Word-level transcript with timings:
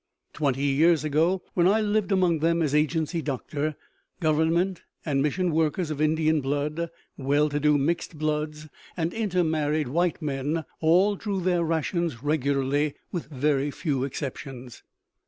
Twenty 0.33 0.63
years 0.63 1.03
ago, 1.03 1.43
when 1.53 1.67
I 1.67 1.79
lived 1.79 2.11
among 2.11 2.39
them 2.39 2.63
as 2.63 2.73
agency 2.73 3.21
doctor, 3.21 3.75
Government 4.19 4.81
and 5.05 5.21
mission 5.21 5.51
workers 5.51 5.91
of 5.91 6.01
Indian 6.01 6.41
blood, 6.41 6.89
well 7.17 7.49
to 7.49 7.59
do 7.59 7.77
mixed 7.77 8.17
bloods, 8.17 8.67
and 8.97 9.13
intermarried 9.13 9.89
white 9.89 10.19
men 10.19 10.65
all 10.79 11.15
drew 11.15 11.39
their 11.39 11.63
rations 11.63 12.23
regularly, 12.23 12.95
with 13.11 13.27
very 13.27 13.69
few 13.69 14.03
exceptions. 14.03 14.81